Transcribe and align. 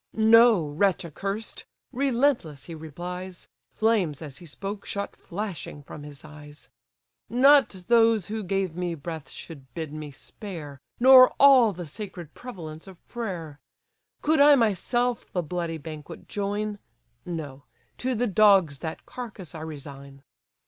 "No, 0.13 0.67
wretch 0.67 1.05
accursed! 1.05 1.63
relentless 1.93 2.65
he 2.65 2.73
replies; 2.73 3.47
(Flames, 3.69 4.23
as 4.23 4.39
he 4.39 4.47
spoke, 4.47 4.83
shot 4.83 5.15
flashing 5.15 5.83
from 5.83 6.01
his 6.01 6.25
eyes;) 6.25 6.71
Not 7.29 7.69
those 7.87 8.25
who 8.25 8.41
gave 8.41 8.75
me 8.75 8.95
breath 8.95 9.29
should 9.29 9.71
bid 9.75 9.93
me 9.93 10.09
spare, 10.09 10.79
Nor 10.99 11.29
all 11.39 11.71
the 11.71 11.85
sacred 11.85 12.33
prevalence 12.33 12.87
of 12.87 13.07
prayer. 13.07 13.59
Could 14.23 14.39
I 14.39 14.55
myself 14.55 15.31
the 15.33 15.43
bloody 15.43 15.77
banquet 15.77 16.27
join! 16.27 16.79
No—to 17.23 18.15
the 18.15 18.25
dogs 18.25 18.79
that 18.79 19.05
carcase 19.05 19.53
I 19.53 19.61
resign. 19.61 20.23